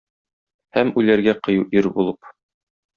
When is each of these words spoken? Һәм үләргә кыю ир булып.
Һәм 0.79 0.91
үләргә 1.03 1.37
кыю 1.49 1.71
ир 1.81 1.95
булып. 2.01 2.37